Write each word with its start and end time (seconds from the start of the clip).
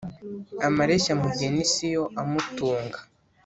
Amareshya 0.67 1.13
mugeni 1.21 1.61
siyo 1.73 2.03
amutunga. 2.21 2.99